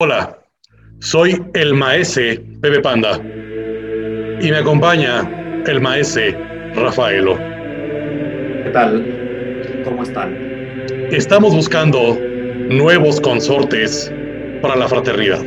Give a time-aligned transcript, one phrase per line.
[0.00, 0.38] Hola,
[1.00, 5.28] soy el maese Pepe Panda y me acompaña
[5.66, 6.38] el maese
[6.76, 7.36] Rafaelo.
[7.36, 9.82] ¿Qué tal?
[9.84, 10.36] ¿Cómo están?
[11.10, 12.16] Estamos buscando
[12.70, 14.14] nuevos consortes
[14.62, 15.42] para la fraternidad.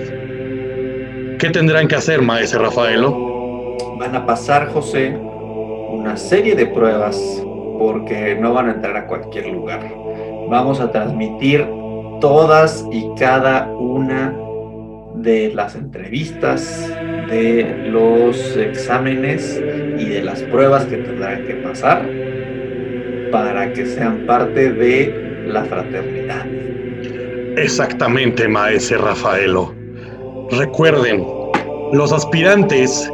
[1.40, 3.78] ¿Qué tendrán que hacer, maese Rafaelo?
[4.00, 7.18] Van a pasar, José, una serie de pruebas
[7.80, 9.80] porque no van a entrar a cualquier lugar.
[10.50, 11.66] Vamos a transmitir
[12.20, 14.41] todas y cada una
[15.16, 16.90] de las entrevistas,
[17.30, 19.62] de los exámenes
[19.98, 22.08] y de las pruebas que tendrán que pasar
[23.32, 26.46] para que sean parte de la fraternidad.
[27.58, 29.74] Exactamente, maese Rafaelo.
[30.52, 31.26] Recuerden,
[31.94, 33.10] los aspirantes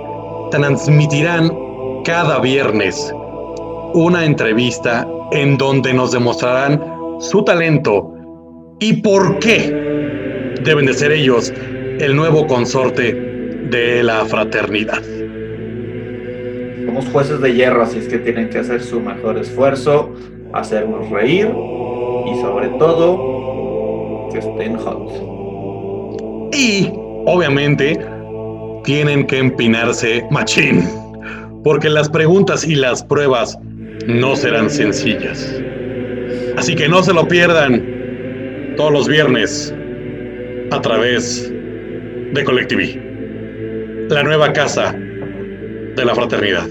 [0.52, 1.52] transmitirán
[2.04, 3.14] cada viernes
[3.94, 6.82] una entrevista en donde nos demostrarán
[7.20, 8.14] su talento
[8.80, 11.52] y por qué deben de ser ellos
[12.00, 13.14] el nuevo consorte
[13.70, 15.02] de la fraternidad.
[16.86, 20.14] Somos jueces de hierro, así es que tienen que hacer su mejor esfuerzo,
[20.54, 25.12] hacernos reír y sobre todo que estén hot.
[26.54, 26.92] Y,
[27.26, 28.00] obviamente,
[28.84, 30.84] tienen que empinarse machín,
[31.64, 33.58] porque las preguntas y las pruebas
[34.08, 35.62] no serán sencillas.
[36.58, 39.74] Así que no se lo pierdan todos los viernes
[40.72, 41.52] a través
[42.34, 43.00] de Colectiví,
[44.10, 46.68] la nueva casa de la fraternidad.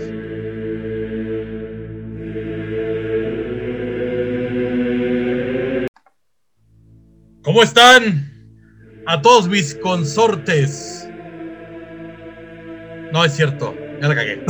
[7.42, 8.30] ¿Cómo están
[9.06, 11.08] a todos mis consortes?
[13.12, 14.44] No es cierto, ya la cagué.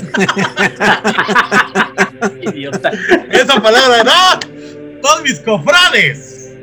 [2.52, 2.90] Idiota.
[3.30, 5.00] Esa palabra, no.
[5.02, 6.54] Todos mis cofrades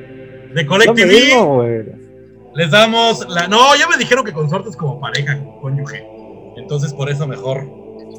[0.54, 1.32] de Colectiví.
[2.56, 3.48] Les damos la.
[3.48, 6.06] No, ya me dijeron que consortes como pareja, cónyuge.
[6.58, 7.68] Entonces, por eso mejor.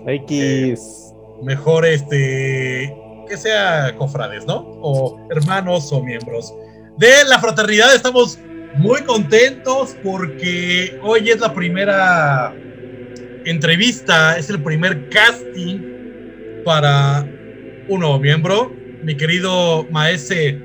[0.06, 1.12] X.
[1.42, 2.94] Mejor este.
[3.28, 4.56] Que sea cofrades, ¿no?
[4.83, 6.52] O hermanos o miembros.
[6.98, 8.39] De la fraternidad estamos
[8.77, 12.55] muy contentos porque hoy es la primera
[13.45, 17.27] entrevista, es el primer casting para
[17.89, 18.72] un nuevo miembro.
[19.02, 20.58] Mi querido maese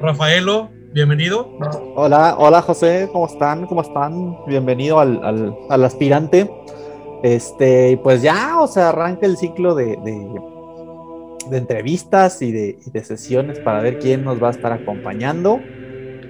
[0.00, 1.50] Rafaelo, bienvenido.
[1.94, 3.66] Hola, hola José, ¿cómo están?
[3.66, 4.38] ¿Cómo están?
[4.46, 6.50] Bienvenido al, al, aspirante.
[7.22, 10.40] Este, pues ya, o sea, arranca el ciclo de, de,
[11.50, 15.60] de entrevistas y de, y de, sesiones para ver quién nos va a estar acompañando.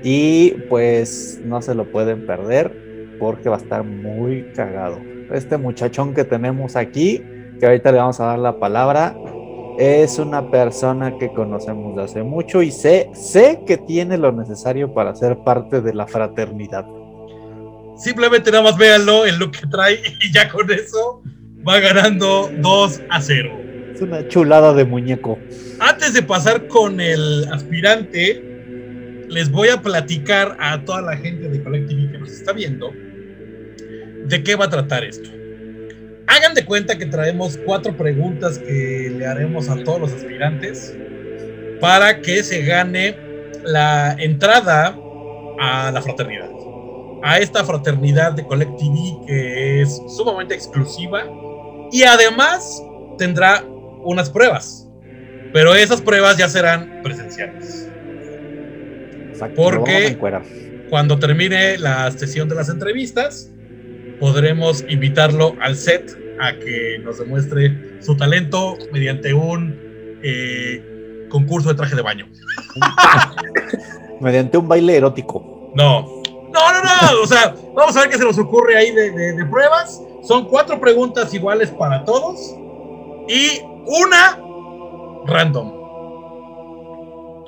[0.02, 4.98] Y pues no se lo pueden perder porque va a estar muy cagado.
[5.32, 7.22] Este muchachón que tenemos aquí,
[7.60, 9.14] que ahorita le vamos a dar la palabra,
[9.78, 14.92] es una persona que conocemos de hace mucho y sé, sé que tiene lo necesario
[14.94, 16.86] para ser parte de la fraternidad.
[17.96, 21.22] Simplemente nada más véanlo en lo que trae y ya con eso
[21.66, 23.50] va ganando 2 a 0.
[23.94, 25.38] Es una chulada de muñeco.
[25.80, 31.62] Antes de pasar con el aspirante, les voy a platicar a toda la gente de
[31.62, 32.92] Collective que nos está viendo
[34.26, 35.30] de qué va a tratar esto.
[36.26, 40.96] Hagan de cuenta que traemos cuatro preguntas que le haremos a todos los aspirantes
[41.80, 43.16] para que se gane
[43.64, 44.96] la entrada
[45.60, 46.50] a la fraternidad.
[47.22, 51.24] A esta fraternidad de Collective que es sumamente exclusiva
[51.92, 52.82] y además
[53.18, 53.64] tendrá
[54.04, 54.88] unas pruebas.
[55.52, 57.88] Pero esas pruebas ya serán presenciales.
[59.30, 60.16] Exacto, Porque
[60.88, 63.50] cuando termine la sesión de las entrevistas,
[64.20, 71.74] podremos invitarlo al set a que nos demuestre su talento mediante un eh, concurso de
[71.74, 72.26] traje de baño.
[74.20, 75.72] mediante un baile erótico.
[75.74, 76.22] No,
[76.52, 77.22] no, no, no.
[77.22, 80.00] O sea, vamos a ver qué se nos ocurre ahí de, de, de pruebas.
[80.22, 82.38] Son cuatro preguntas iguales para todos
[83.28, 84.38] y una
[85.26, 85.72] random.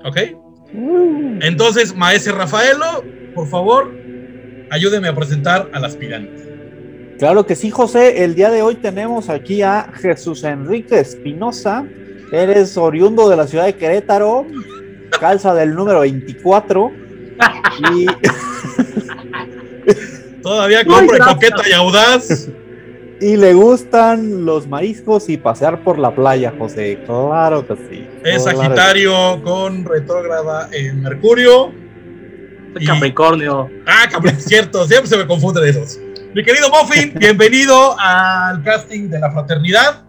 [0.05, 0.17] ¿Ok?
[1.41, 3.03] Entonces, maese Rafaelo,
[3.35, 3.93] por favor,
[4.71, 6.58] ayúdeme a presentar al aspirante.
[7.19, 8.23] Claro que sí, José.
[8.23, 11.85] El día de hoy tenemos aquí a Jesús Enrique Espinosa.
[12.31, 14.47] Eres oriundo de la ciudad de Querétaro,
[15.19, 16.93] calza del número 24.
[17.93, 18.07] Y...
[20.43, 22.49] Todavía compra coqueta y audaz.
[23.21, 27.01] Y le gustan los mariscos y pasear por la playa, José.
[27.05, 28.07] Claro que sí.
[28.25, 29.43] Es Sagitario claro.
[29.43, 31.73] con retrógrada en Mercurio.
[32.79, 32.87] Y...
[32.87, 33.69] Capricornio.
[33.87, 35.99] Ah, Capricornio, cierto, siempre se me confunden esos.
[36.39, 40.05] Mi querido Muffin, bienvenido al casting de la fraternidad.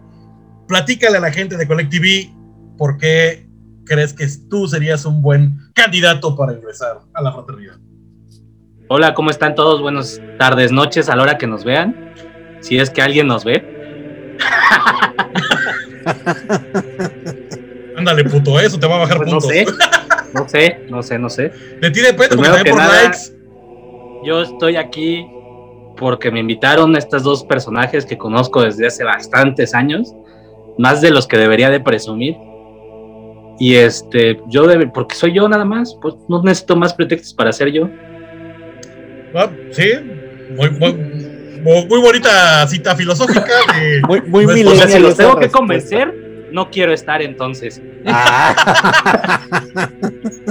[0.68, 2.32] Platícale a la gente de Collective
[2.78, 3.48] por qué
[3.84, 7.74] crees que tú serías un buen candidato para ingresar a la fraternidad.
[8.86, 9.82] Hola, ¿cómo están todos?
[9.82, 12.14] Buenas tardes, noches, a la hora que nos vean.
[12.60, 14.36] Si es que alguien nos ve.
[17.96, 19.50] Ándale, puto, eso te va a bajar Pues no puntos.
[19.50, 19.66] sé,
[20.32, 21.50] no sé, no sé, no sé.
[21.80, 23.18] Le tiene peto porque Primero también que por nada- likes.
[24.24, 25.26] Yo estoy aquí
[26.00, 30.14] porque me invitaron estos dos personajes que conozco desde hace bastantes años,
[30.78, 32.36] más de los que debería de presumir.
[33.58, 37.52] Y este, yo debe, porque soy yo nada más, pues no necesito más pretextos para
[37.52, 37.90] ser yo.
[39.34, 39.90] Ah, sí,
[40.56, 43.44] muy, muy, muy- muy bonita cita filosófica.
[43.78, 46.14] de- Muy, muy No es- O sea, millennial si los tengo que convencer,
[46.50, 47.80] no quiero estar entonces.
[48.06, 49.40] Ah,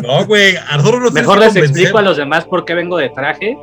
[0.04, 1.64] No, güey, a nosotros nos Mejor les convencer.
[1.72, 3.58] explico a los demás por qué vengo de traje.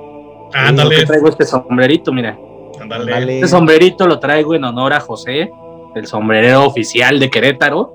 [0.57, 2.39] Ándale, Porque traigo este sombrerito, mira.
[2.81, 3.35] ándale.
[3.37, 5.51] Este sombrerito lo traigo en honor a José,
[5.95, 7.95] el sombrerero oficial de Querétaro,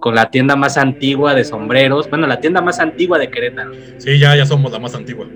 [0.00, 3.72] con la tienda más antigua de sombreros, bueno, la tienda más antigua de Querétaro.
[3.98, 5.26] Sí, ya, ya somos la más antigua.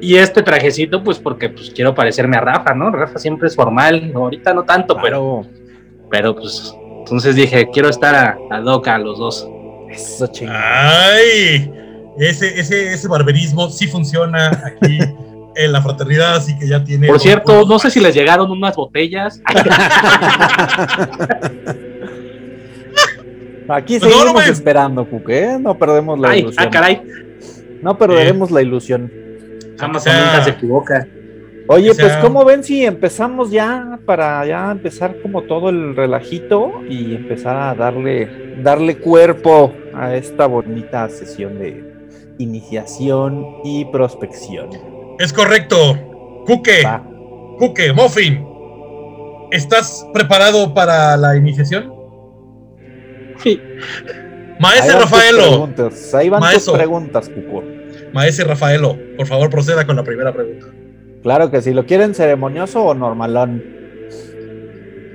[0.00, 2.90] Y este trajecito, pues porque pues, quiero parecerme a Rafa, ¿no?
[2.90, 6.08] Rafa siempre es formal, ahorita no tanto, pero, claro.
[6.10, 9.48] pero pues entonces dije, quiero estar a, a Doca, a los dos.
[9.90, 10.54] Eso chingón.
[10.56, 11.72] Ay,
[12.18, 14.98] ese, ese, ese barberismo sí funciona aquí
[15.58, 17.06] en la fraternidad, así que ya tiene.
[17.08, 19.40] Por cierto, puntos no sé si les llegaron unas botellas.
[23.70, 25.58] Aquí Pues seguimos no me- esperando, Cuque, ¿eh?
[25.58, 26.66] No perdemos la Ay, ilusión.
[26.66, 27.02] ah, caray,
[27.82, 29.12] No perderemos la ilusión.
[29.78, 31.06] Amazon sea- nunca se equivoca.
[31.68, 35.94] Oye, O sea- pues ¿cómo ven si empezamos ya para ya empezar como todo el
[35.94, 41.84] relajito y empezar a darle darle cuerpo a esta bonita sesión de
[42.38, 44.70] iniciación y prospección?
[45.18, 45.96] Es correcto.
[46.46, 47.02] Cuque, Va.
[47.58, 48.44] Cuque, Muffin.
[49.50, 51.92] ¿Estás preparado para la iniciación?
[53.42, 53.60] Sí.
[53.60, 55.42] Ahí Maese Rafaelo.
[55.48, 56.72] preguntas, Ahí van Maestro.
[56.72, 57.62] tus preguntas, Cuco.
[58.12, 60.66] Maese Rafaelo, por favor proceda con la primera pregunta.
[61.22, 63.62] Claro que sí, ¿lo quieren ceremonioso o normalón?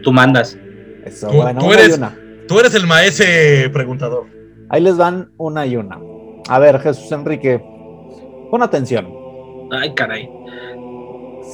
[0.04, 0.58] Tú mandas.
[1.06, 2.18] Eso, Tú- bueno, tú una eres- una.
[2.48, 4.26] Tú eres el maese preguntador.
[4.70, 6.00] Ahí les van una y una.
[6.50, 7.62] A ver, Jesús Enrique,
[8.52, 9.08] pon atención.
[9.72, 10.30] Ay, caray.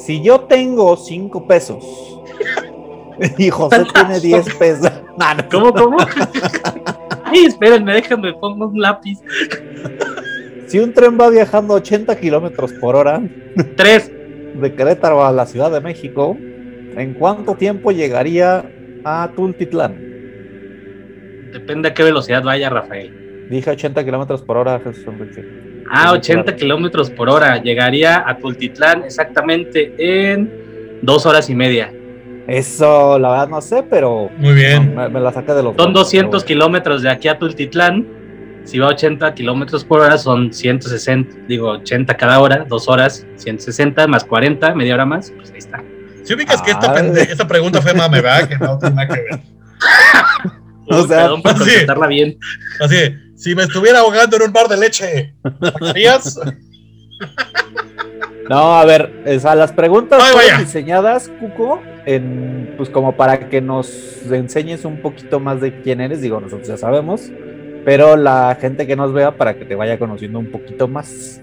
[0.05, 1.83] Si yo tengo cinco pesos
[3.37, 4.91] y José tiene 10 pesos.
[5.19, 5.49] No, no.
[5.51, 5.97] ¿Cómo, cómo?
[7.25, 9.19] Ay, espérenme, déjenme pongo un lápiz.
[10.67, 13.21] Si un tren va viajando 80 kilómetros por hora
[13.75, 14.09] Tres.
[14.53, 18.63] de Querétaro a la Ciudad de México, ¿en cuánto tiempo llegaría
[19.03, 19.97] a Tultitlán?
[21.51, 23.28] Depende a qué velocidad vaya, Rafael.
[23.49, 25.43] Dije 80 kilómetros por hora, Jesús Enrique.
[25.91, 26.57] Ah, Sí, 80 claro.
[26.57, 27.57] kilómetros por hora.
[27.61, 31.91] Llegaría a Tultitlán exactamente en dos horas y media.
[32.47, 34.93] Eso, la verdad no sé, pero Muy bien.
[34.95, 35.75] no, me, me la saqué de los.
[35.75, 38.07] Son huevos, 200 pero kilómetros de aquí a Tultitlán.
[38.65, 43.25] Si va a 80 kilómetros por hora, son 160, digo 80 cada hora, dos horas,
[43.37, 45.31] 160 más 40, media hora más.
[45.35, 45.83] Pues ahí está.
[46.23, 46.97] Si ubicas que esta, Ay.
[47.01, 48.47] pende- esta pregunta fue mame, ¿verdad?
[48.47, 49.39] Que no tiene nada que ver.
[50.91, 51.57] O sea, perdón por sí.
[51.59, 52.37] contestarla bien.
[52.79, 52.95] Así,
[53.39, 56.39] si me estuviera ahogando en un bar de leche, ¿sacarías?
[58.49, 63.47] No, a ver, o sea, las preguntas Ay, fueron diseñadas, Cuco, en, pues como para
[63.47, 63.89] que nos
[64.31, 67.29] enseñes un poquito más de quién eres, digo, nosotros ya sabemos,
[67.85, 71.39] pero la gente que nos vea para que te vaya conociendo un poquito más,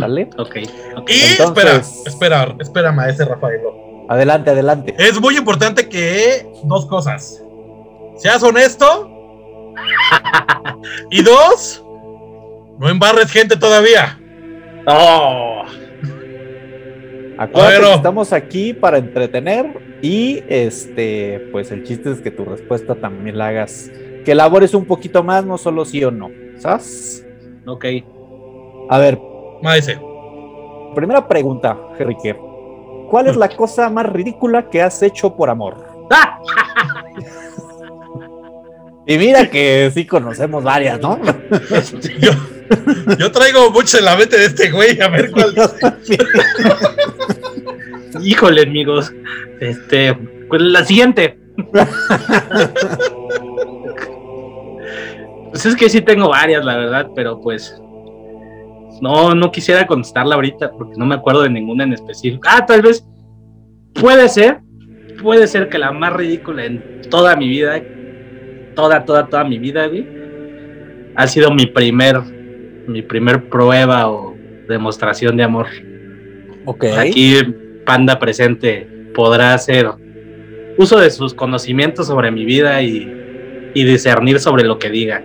[0.00, 0.28] ¿sale?
[0.38, 0.56] Ok,
[0.96, 1.10] ok.
[1.10, 1.76] Y Entonces- espera,
[2.06, 4.06] espera, espera, maese Rafaelo.
[4.08, 4.94] Adelante, adelante.
[4.98, 7.40] Es muy importante que dos cosas.
[8.16, 9.08] Seas honesto.
[11.10, 11.84] Y dos,
[12.78, 14.18] no embarres gente todavía.
[14.86, 15.62] Oh,
[17.38, 17.88] Acuérdate Bueno.
[17.88, 23.38] que estamos aquí para entretener y este, pues el chiste es que tu respuesta también
[23.38, 23.90] la hagas,
[24.24, 27.26] que elabores un poquito más, no solo sí o no, ¿sabes?
[27.66, 27.84] ok.
[28.90, 29.18] A ver,
[29.62, 29.98] Maese.
[30.94, 32.36] primera pregunta, Enrique.
[33.08, 35.76] ¿Cuál es la cosa más ridícula que has hecho por amor?
[39.06, 41.20] Y mira que sí conocemos varias, ¿no?
[42.20, 42.30] Yo,
[43.18, 45.00] yo traigo mucho en la mente de este güey.
[45.00, 45.52] A ver cuál.
[48.22, 49.12] Híjole, amigos.
[49.58, 50.14] Este,
[50.48, 51.36] pues la siguiente.
[55.50, 57.76] Pues es que sí tengo varias, la verdad, pero pues
[59.00, 62.46] no, no quisiera contestarla ahorita porque no me acuerdo de ninguna en específico.
[62.48, 63.04] Ah, tal vez
[63.94, 64.60] puede ser,
[65.20, 67.82] puede ser que la más ridícula en toda mi vida,
[68.74, 70.06] toda, toda, toda mi vida, güey,
[71.14, 72.20] ha sido mi primer,
[72.86, 74.34] mi primer prueba o
[74.68, 75.66] demostración de amor.
[76.64, 76.84] Ok.
[76.98, 77.36] Aquí
[77.84, 79.88] Panda presente podrá hacer
[80.78, 85.22] uso de sus conocimientos sobre mi vida y, y discernir sobre lo que diga.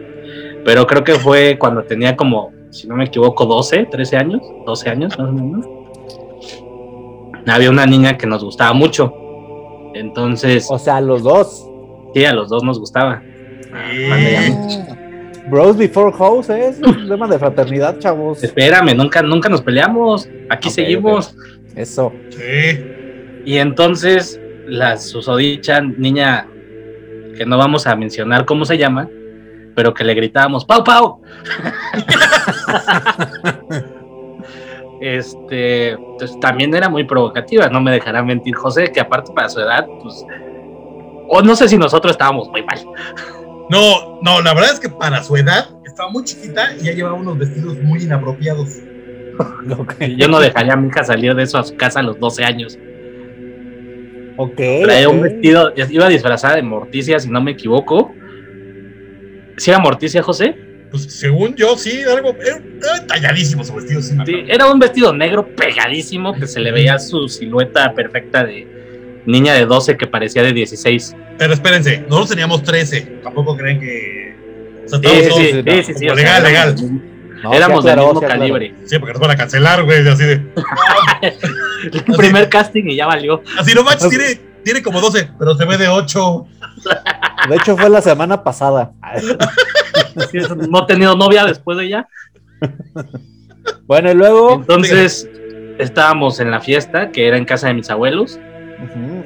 [0.63, 4.89] Pero creo que fue cuando tenía como, si no me equivoco, 12, 13 años, 12
[4.89, 5.65] años más o menos.
[7.47, 9.13] había una niña que nos gustaba mucho.
[9.93, 11.65] Entonces, O sea, los dos.
[12.13, 13.21] sí, a los dos nos gustaba.
[15.49, 16.69] Bros before house, ¿eh?
[16.69, 18.43] es un tema de fraternidad, chavos.
[18.43, 20.27] Espérame, nunca, nunca nos peleamos.
[20.49, 21.35] Aquí seguimos.
[21.75, 22.11] Eso.
[22.29, 22.81] sí.
[23.45, 26.47] Y entonces, la susodicha niña,
[27.37, 29.07] que no vamos a mencionar cómo se llama,
[29.75, 31.21] pero que le gritábamos, ¡Pau, Pau!
[35.01, 39.59] este, pues, también era muy provocativa, no me dejará mentir José, que aparte para su
[39.59, 40.25] edad, pues,
[41.27, 42.79] o no sé si nosotros estábamos muy mal.
[43.69, 47.15] No, no, la verdad es que para su edad estaba muy chiquita y ya llevaba
[47.15, 48.69] unos vestidos muy inapropiados.
[50.17, 52.43] Yo no dejaría a mi hija salir de eso a su casa a los 12
[52.43, 52.77] años.
[54.37, 54.55] Ok.
[54.83, 58.13] Traía un vestido, iba disfrazada de Morticia, si no me equivoco.
[59.57, 60.55] ¿Sí era Morticia, José?
[60.91, 62.35] Pues según yo, sí, algo.
[62.41, 64.15] Era, era talladísimo su vestido, sí,
[64.47, 68.74] era un vestido negro pegadísimo que se le veía su silueta perfecta de
[69.25, 71.15] niña de 12 que parecía de 16.
[71.37, 73.01] Pero espérense, nosotros teníamos 13.
[73.23, 74.35] Tampoco creen que.
[74.85, 76.81] O sea, Sí, sí, todos- sí, no, sí, sí, sí, como o sea, legal, éramos-
[76.81, 77.01] legal.
[77.43, 78.39] No, éramos sí aclaró, del mismo sí aclaró.
[78.41, 78.73] calibre.
[78.85, 80.07] Sí, porque nos van a cancelar, güey.
[80.07, 80.41] Así de.
[82.07, 83.41] El primer casting y ya valió.
[83.59, 86.45] Así no manches, tiene, tiene como 12, pero se ve de 8.
[87.49, 88.91] De hecho, fue la semana pasada.
[90.69, 92.07] No he tenido novia después de ella.
[93.85, 94.53] Bueno, y luego.
[94.55, 95.29] Entonces
[95.77, 98.39] estábamos en la fiesta que era en casa de mis abuelos.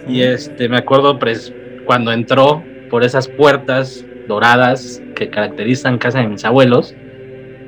[0.08, 1.54] Y este, me acuerdo pues,
[1.86, 6.96] cuando entró por esas puertas doradas que caracterizan casa de mis abuelos,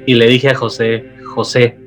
[0.05, 1.77] y le dije a José, José,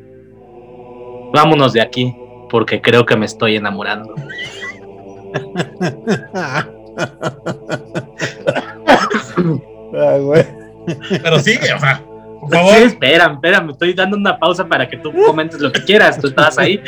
[1.32, 2.14] vámonos de aquí,
[2.50, 4.14] porque creo que me estoy enamorando.
[9.96, 10.44] Ah, güey.
[11.22, 12.02] Pero sigue, o sea,
[12.40, 12.74] por Sí, favor.
[12.76, 16.26] espera, espera, me estoy dando una pausa para que tú comentes lo que quieras, tú
[16.28, 16.80] estabas ahí.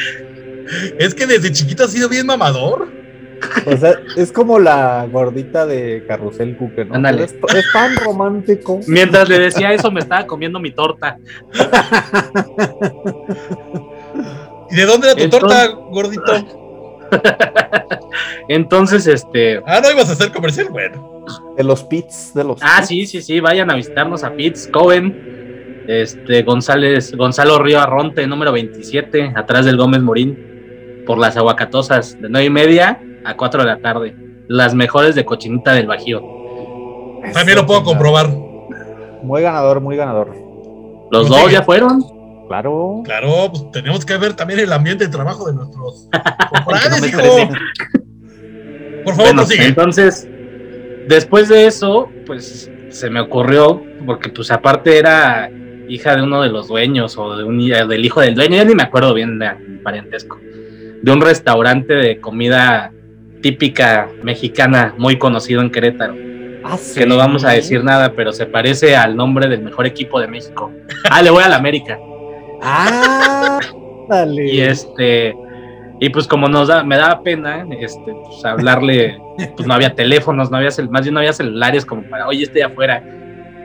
[0.99, 2.89] Es que desde chiquito ha sido bien mamador.
[3.67, 6.95] O sea, es como la gordita de Carrusel Cuque, ¿no?
[6.95, 7.25] Ándale.
[7.25, 8.81] Es, es tan romántico.
[8.87, 11.19] Mientras le decía eso, me estaba comiendo mi torta.
[14.71, 16.33] ¿Y de dónde era tu Entonces- torta, gordito?
[18.49, 21.25] Entonces, este, Ah, no ibas a hacer comercial, bueno.
[21.57, 22.89] De los pits, de los Ah, pits.
[22.89, 28.53] sí, sí, sí, vayan a visitarnos a Pitts, Coven, este, González, Gonzalo Río Arronte, número
[28.53, 33.67] 27, atrás del Gómez Morín, por las aguacatosas, de 9 y media a 4 de
[33.67, 34.17] la tarde.
[34.49, 36.23] Las mejores de cochinita del Bajío.
[37.33, 38.29] También lo puedo comprobar.
[39.23, 40.35] Muy ganador, muy ganador.
[41.11, 42.03] Los dos ya fueron.
[42.49, 43.03] Claro.
[43.05, 47.49] Claro, pues tenemos que ver también el ambiente de trabajo de nuestros Que no hijo.
[49.05, 49.67] Por favor, Bueno, prosigue.
[49.67, 50.29] entonces,
[51.09, 55.51] después de eso, pues se me ocurrió, porque pues aparte era
[55.89, 58.75] hija de uno de los dueños o de un, del hijo del dueño, ya ni
[58.75, 60.39] me acuerdo bien de mi parentesco,
[61.03, 62.93] de un restaurante de comida
[63.43, 66.15] típica mexicana muy conocido en Querétaro,
[66.65, 66.99] Ah, sí.
[67.01, 70.27] que no vamos a decir nada, pero se parece al nombre del mejor equipo de
[70.27, 70.73] México.
[71.11, 71.99] Ah, le voy a la América.
[72.63, 73.61] Ah,
[74.09, 74.53] dale.
[74.53, 75.35] Y este,
[76.01, 79.17] y pues como nos da, me daba pena, este, pues hablarle,
[79.57, 82.63] pues no había teléfonos, no había más bien no había celulares como para, oye, estoy
[82.63, 83.03] afuera,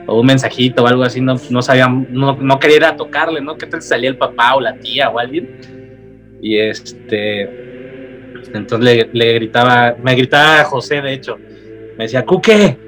[0.06, 3.40] o un mensajito o algo así, no, no sabía, no, no quería ir a tocarle,
[3.40, 3.56] ¿no?
[3.56, 5.58] ¿Qué tal si salía el papá o la tía o alguien?
[6.40, 7.71] Y este,
[8.52, 11.36] entonces le, le gritaba, me gritaba José, de hecho,
[11.96, 12.78] me decía, ¿Cuqué?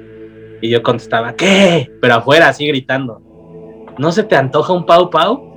[0.61, 1.91] Y yo contestaba, ¿qué?
[2.01, 3.21] Pero afuera, así gritando.
[3.97, 5.55] ¿No se te antoja un pau pau?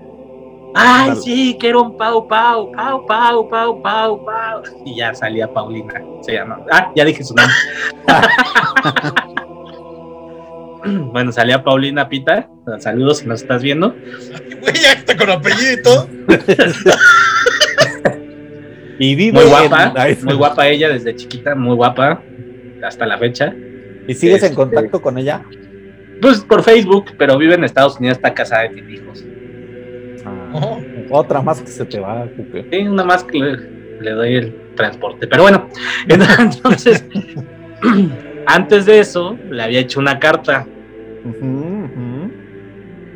[0.75, 4.63] Ay, sí, quiero un pau pau, pau pau, pau pau, pau.
[4.85, 6.61] Y ya salía Paulina, se llama.
[6.71, 7.55] Ah, ya dije su nombre.
[11.13, 12.49] bueno, salía Paulina Pita.
[12.79, 13.95] Saludos si nos estás viendo.
[14.61, 16.09] Güey, ya está con apellido
[18.99, 19.93] y vive Muy guapa,
[20.25, 22.23] muy guapa ella desde chiquita, muy guapa
[22.83, 23.55] hasta la fecha.
[24.07, 25.43] ¿Y sigues en Este- contacto con ella?
[26.21, 29.25] Pues por Facebook, pero vive en Estados Unidos, está casada y tiene hijos.
[30.25, 30.79] Ah.
[31.11, 32.67] Otra más que se te va, Cuque.
[32.73, 33.57] Sí, una más que le,
[34.01, 35.27] le doy el transporte.
[35.29, 35.69] Pero bueno,
[36.09, 37.05] entonces,
[38.47, 40.67] antes de eso, le había hecho una carta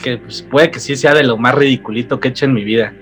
[0.03, 2.65] que pues, puede que sí sea de lo más ridiculito que he hecho en mi
[2.65, 2.93] vida.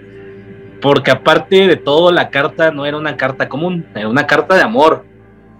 [0.81, 4.63] Porque aparte de todo, la carta no era una carta común, era una carta de
[4.63, 5.05] amor,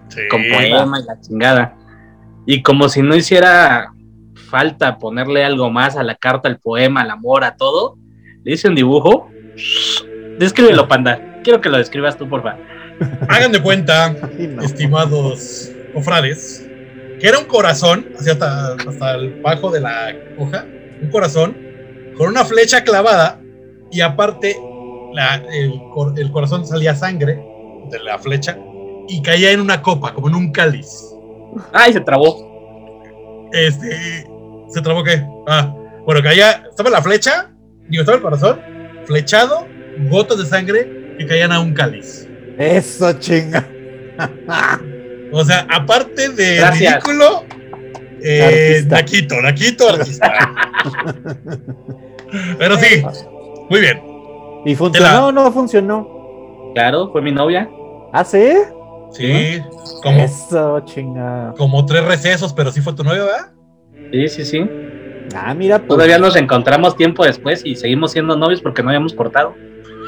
[0.09, 0.23] Sí.
[0.31, 1.77] con poema y la chingada.
[2.47, 3.93] Y como si no hiciera
[4.49, 7.97] falta ponerle algo más a la carta, al poema, al amor, a todo,
[8.43, 9.31] le hice un dibujo.
[10.39, 11.21] Descríbelo, panda.
[11.45, 12.59] Quiero que lo describas tú, por favor.
[13.29, 14.15] Hagan de cuenta,
[14.63, 16.67] estimados cofrades,
[17.21, 20.65] que era un corazón, hacia hasta, hasta el bajo de la hoja,
[21.01, 21.57] un corazón
[22.17, 23.41] con una flecha clavada
[23.91, 24.57] y aparte
[25.13, 27.43] la- el, cor- el corazón salía sangre
[27.91, 28.59] de la flecha
[29.09, 30.89] y caía en una copa, como en un cáliz.
[31.73, 33.49] Ay, se trabó.
[33.53, 34.25] Este.
[34.69, 35.25] ¿Se trabó qué?
[35.49, 35.75] Ah,
[36.07, 36.63] bueno, caía.
[36.71, 37.51] Estaba la flecha,
[37.89, 38.61] digo, estaba el corazón,
[39.07, 39.67] flechado,
[40.11, 42.29] gotas de sangre que caían a un cáliz.
[42.59, 43.67] Eso, chinga.
[45.33, 46.93] O sea, aparte de Gracias.
[47.05, 47.45] ridículo,
[48.23, 48.85] eh.
[48.87, 50.33] Naquito, Naquito, artista.
[52.59, 53.03] Pero sí,
[53.69, 54.01] muy bien.
[54.65, 56.73] ¿Y funcionó o no funcionó?
[56.75, 57.71] Claro, fue mi novia.
[58.13, 58.53] ¿Ah, sí?
[59.13, 59.61] Sí,
[60.03, 61.55] como, Eso, chinga.
[61.57, 63.53] como tres recesos, pero sí fue tu novio, ¿verdad?
[64.13, 64.71] Sí, sí, sí.
[65.35, 65.89] Ah, mira, pues.
[65.89, 69.55] Todavía nos encontramos tiempo después y seguimos siendo novios porque no habíamos cortado.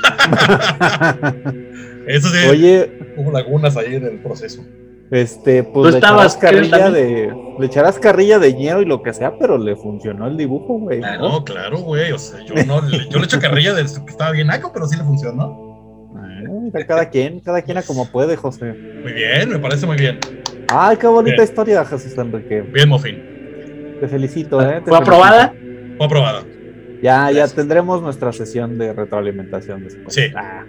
[2.07, 4.65] Eso sí, Oye, hubo lagunas ahí en el proceso.
[5.13, 7.37] Este, Tú pues le estabas, echarás carrilla ¿qué, de.
[7.59, 11.01] Le echarás carrilla de ñero y lo que sea, pero le funcionó el dibujo, güey.
[11.01, 11.29] Claro.
[11.29, 12.13] No, claro, güey.
[12.13, 14.87] O sea, yo no le, yo le echo carrilla de que estaba bien naco, pero
[14.87, 16.11] sí le funcionó.
[16.17, 18.73] Ah, cada quien, cada quien a como puede, José.
[18.73, 20.19] Muy bien, me parece muy bien.
[20.69, 21.45] Ay, qué bonita Bien.
[21.45, 22.63] historia, Jesús Enrique.
[22.63, 23.99] Bien, Mofín.
[24.01, 24.81] Te felicito, ¿eh?
[24.83, 25.55] Te ¿Fue aprobada?
[25.99, 26.43] Fue aprobada.
[27.03, 30.15] Ya, ya tendremos nuestra sesión de retroalimentación después.
[30.15, 30.23] Sí.
[30.35, 30.65] Ah.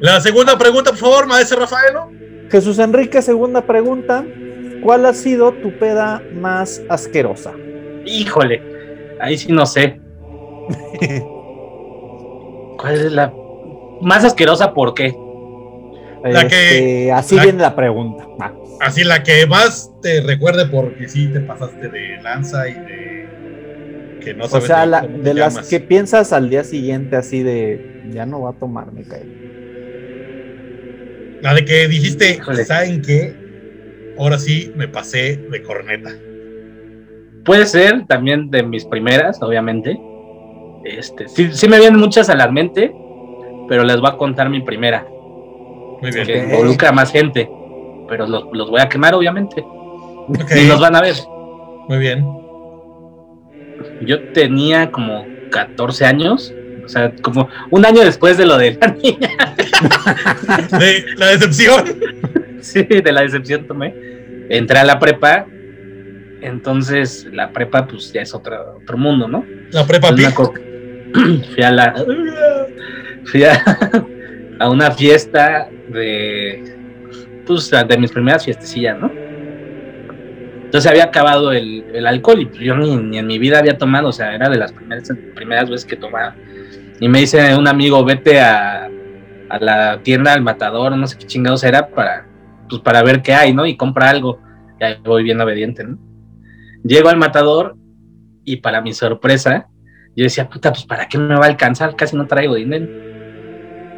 [0.00, 2.10] La segunda pregunta, por favor, maestro Rafaelo.
[2.50, 4.24] Jesús Enrique, segunda pregunta.
[4.82, 7.54] ¿Cuál ha sido tu peda más asquerosa?
[8.04, 8.62] Híjole,
[9.20, 9.98] ahí sí no sé.
[12.78, 13.32] ¿Cuál es la
[14.02, 14.74] más asquerosa?
[14.74, 15.14] ¿Por qué?
[16.24, 18.26] La que- Este, así la- viene la pregunta.
[18.40, 23.28] Ah, Así la que más te recuerde porque sí te pasaste de lanza y de
[24.20, 25.68] que no o sabes sea, ni la- de las llamas.
[25.68, 29.22] que piensas al día siguiente así de ya no va a tomar, me cae.
[31.44, 32.64] La de que dijiste, Híjole.
[32.64, 34.14] ¿saben qué?
[34.18, 36.10] Ahora sí me pasé de corneta.
[37.44, 40.00] Puede ser también de mis primeras, obviamente.
[40.84, 42.90] Este, sí, sí me vienen muchas a la mente,
[43.68, 45.06] pero les voy a contar mi primera,
[46.00, 46.26] Muy bien.
[46.26, 47.50] que involucra a más gente.
[48.08, 49.62] Pero los, los voy a quemar, obviamente.
[50.56, 51.14] Y los van a ver.
[51.88, 52.24] Muy bien.
[54.00, 58.86] Yo tenía como 14 años, o sea, como un año después de lo de la
[59.02, 59.30] niña.
[60.78, 61.84] De la decepción.
[62.60, 63.94] Sí, de la decepción tomé.
[64.48, 65.46] Entré a la prepa,
[66.40, 69.44] entonces la prepa pues ya es otro, otro mundo, ¿no?
[69.70, 70.10] La prepa
[71.54, 71.94] Fui a la...
[73.24, 73.62] Fui a,
[74.58, 76.74] a una fiesta de...
[77.46, 79.10] Pues de mis primeras fiestecillas, ¿no?
[80.74, 83.78] Entonces había acabado el, el alcohol y pues, yo ni, ni en mi vida había
[83.78, 86.34] tomado, o sea, era de las primeras, primeras veces que tomaba.
[87.00, 88.88] Y me dice un amigo, vete a,
[89.48, 92.26] a la tienda al matador, no sé qué chingados era, para,
[92.68, 93.66] pues, para ver qué hay, ¿no?
[93.66, 94.40] Y compra algo.
[94.80, 95.98] Y ahí voy bien obediente, ¿no?
[96.82, 97.76] Llego al matador
[98.44, 99.68] y para mi sorpresa,
[100.16, 101.96] yo decía, puta, pues ¿para qué me va a alcanzar?
[101.96, 102.86] Casi no traigo dinero.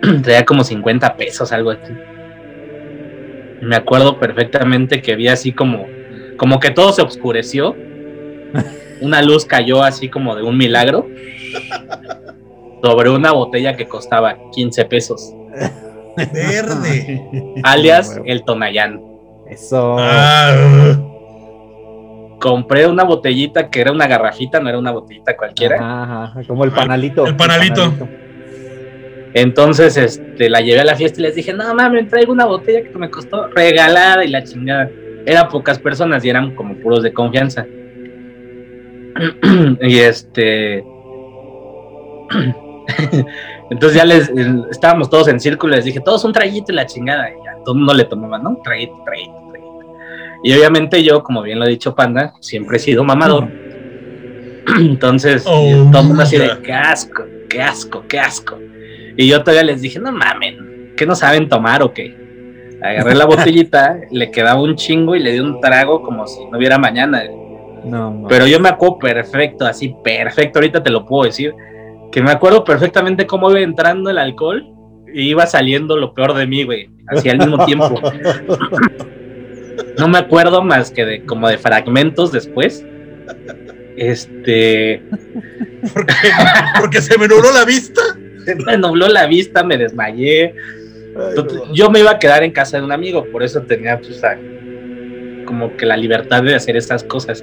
[0.23, 1.93] Traía como 50 pesos, algo así.
[3.61, 5.87] Y me acuerdo perfectamente que vi así como,
[6.37, 7.77] como que todo se oscureció.
[9.01, 11.07] Una luz cayó así como de un milagro
[12.83, 15.35] sobre una botella que costaba 15 pesos,
[16.17, 17.55] Verde.
[17.63, 19.03] alias el Tonayán.
[19.49, 19.97] Eso.
[19.99, 20.97] Ah,
[22.41, 25.77] Compré una botellita que era una garrafita, no era una botellita cualquiera.
[25.77, 27.27] Ajá, ajá, como el panalito.
[27.27, 27.93] El panalito.
[29.33, 32.83] Entonces, este, la llevé a la fiesta y les dije, no mames, traigo una botella
[32.83, 34.91] que me costó regalada y la chingada.
[35.25, 37.67] Eran pocas personas y eran como puros de confianza.
[39.81, 40.85] y este.
[43.71, 44.31] Entonces ya les
[44.71, 47.31] estábamos todos en círculo y les dije, todos un traguito y la chingada.
[47.31, 48.59] Y ya todo el mundo le tomaba, ¿no?
[48.63, 49.67] Traguito, traguito, traguito.
[50.43, 53.49] Y obviamente yo, como bien lo ha dicho Panda, siempre he sido mamador.
[54.79, 58.59] Entonces, Oh, todo el mundo así de qué asco, qué asco, qué asco.
[59.17, 62.15] Y yo todavía les dije, no mamen, ¿qué no saben tomar o qué?
[62.83, 66.59] Agarré la botellita, le quedaba un chingo y le di un trago como si no
[66.59, 67.25] hubiera mañana.
[67.85, 68.29] No, no.
[68.29, 71.55] Pero yo me acuerdo perfecto, así perfecto, ahorita te lo puedo decir,
[72.13, 74.65] que me acuerdo perfectamente cómo iba entrando el alcohol
[75.13, 78.01] y iba saliendo lo peor de mí, güey, así al mismo tiempo.
[79.99, 82.85] No me acuerdo más que de como de fragmentos después.
[83.97, 85.03] Este,
[85.95, 86.13] porque,
[86.81, 88.03] porque se me nubló la vista.
[88.67, 90.55] me nubló la vista, me desmayé.
[91.31, 94.23] Entonces, yo me iba a quedar en casa de un amigo, por eso tenía pues,
[94.23, 94.37] a-
[95.47, 97.43] como que la libertad de hacer estas cosas.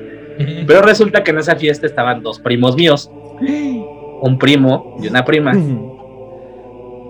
[0.68, 3.10] Pero resulta que en esa fiesta estaban dos primos míos,
[4.24, 5.54] un primo y una prima.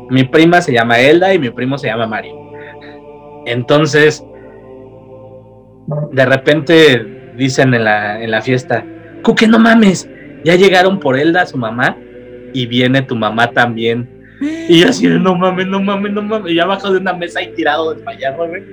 [0.10, 2.34] Mi prima se llama Elda y mi primo se llama Mario.
[3.45, 4.23] Entonces,
[6.12, 8.84] de repente dicen en la, en la fiesta,
[9.23, 10.10] Cuque, no mames,
[10.43, 11.95] ya llegaron por Elda, su mamá,
[12.52, 14.10] y viene tu mamá también.
[14.67, 16.52] Y yo así no mames, no mames, no mames.
[16.52, 18.63] Y ya abajo de una mesa y tirado desmayado, güey.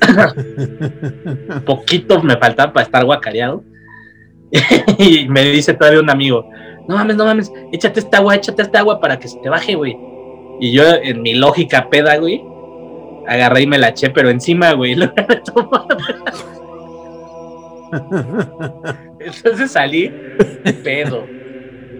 [1.66, 3.62] Poquito me faltaba para estar guacareado.
[4.98, 6.48] y me dice todavía un amigo,
[6.88, 9.74] no mames, no mames, échate esta agua, échate esta agua para que se te baje,
[9.74, 9.96] güey.
[10.60, 12.42] Y yo, en mi lógica peda, güey,
[13.26, 14.92] agarré y me la eché, pero encima, güey.
[19.20, 20.12] Entonces salí
[20.82, 21.26] pedo,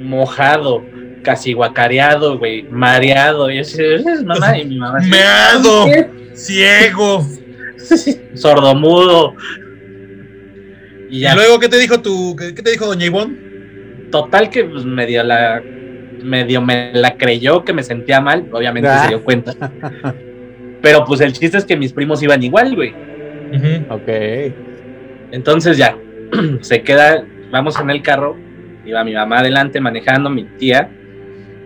[0.01, 0.83] mojado,
[1.23, 3.51] casi guacareado, güey, mareado.
[3.51, 3.83] Y así,
[4.25, 4.99] mamá, y mi mamá.
[4.99, 5.87] así, Meado,
[6.35, 7.27] ciego.
[8.35, 9.35] Sordomudo.
[11.11, 13.44] Y ¿Y ya, luego qué te dijo tu, qué te dijo doña Ivonne?
[14.15, 15.61] Total que pues, medio la
[16.23, 19.03] medio me la creyó que me sentía mal, obviamente Ah.
[19.03, 19.53] se dio cuenta.
[20.81, 22.95] Pero pues el chiste es que mis primos iban igual, güey.
[23.91, 24.09] Ok.
[25.33, 25.99] Entonces ya,
[26.61, 28.37] se queda, vamos en el carro,
[28.87, 30.89] iba mi mamá adelante manejando, mi tía,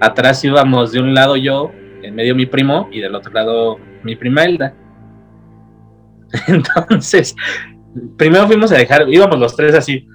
[0.01, 1.71] atrás íbamos de un lado yo,
[2.03, 4.73] en medio mi primo y del otro lado mi prima Elda.
[6.49, 7.37] Entonces,
[8.17, 10.07] primero fuimos a dejar, íbamos los tres así,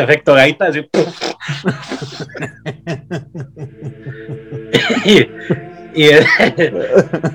[0.00, 0.88] efecto gaita, así.
[5.04, 5.28] y,
[5.94, 6.08] y,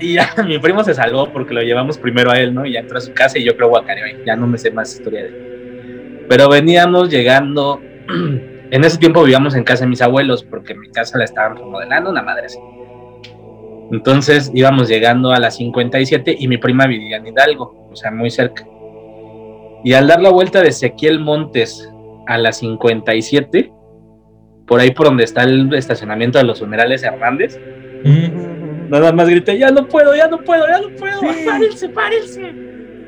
[0.00, 2.66] y ya mi primo se salvó porque lo llevamos primero a él, ¿no?
[2.66, 4.70] Y ya entró a su casa y yo creo guacareo y ya no me sé
[4.70, 6.26] más historia de él.
[6.28, 7.80] Pero veníamos llegando,
[8.70, 12.10] en ese tiempo vivíamos en casa de mis abuelos porque mi casa la estaban remodelando,
[12.10, 12.58] una madre así.
[13.90, 18.30] Entonces íbamos llegando a las 57 y mi prima vivía en Hidalgo, o sea, muy
[18.30, 18.66] cerca.
[19.84, 21.88] Y al dar la vuelta de Ezequiel Montes
[22.28, 23.72] a las 57,
[24.66, 27.58] por ahí por donde está el estacionamiento de los funerales Hernández,
[28.04, 28.46] Ujú.
[28.90, 31.26] Nada más grité, ya no puedo, ya no puedo, ya no puedo, Sí.
[31.44, 32.54] párense, párense.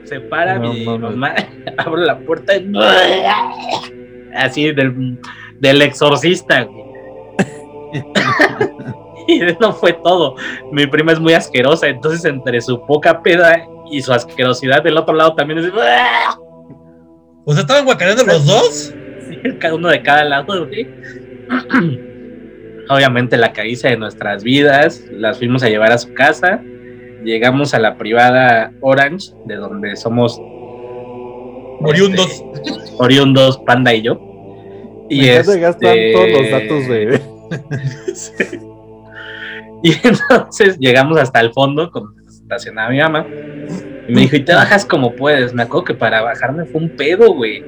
[0.04, 1.10] Se para No, mi no, no.
[1.10, 1.34] mamá,
[1.78, 2.70] abro la puerta y...
[4.34, 5.18] Así del,
[5.60, 6.66] del exorcista,
[9.28, 10.34] y no fue todo.
[10.72, 15.14] Mi prima es muy asquerosa, entonces entre su poca peda y su asquerosidad del otro
[15.14, 15.66] lado también es...
[17.44, 18.94] O sea, estaban guacareando los dos.
[19.58, 20.88] Cada uno de cada lado, güey.
[22.88, 26.60] Obviamente la caricia de nuestras vidas, las fuimos a llevar a su casa,
[27.22, 30.40] llegamos a la privada Orange, de donde somos
[31.82, 32.44] Oriundos.
[32.54, 34.20] este, oriundos, Panda y yo.
[35.08, 37.20] Y ya este, todos los datos de.
[39.82, 43.26] Y entonces llegamos hasta el fondo, con estacionaba mi mamá.
[44.08, 45.54] Y me dijo, y te bajas como puedes.
[45.54, 47.64] Me acuerdo que para bajarme fue un pedo, güey.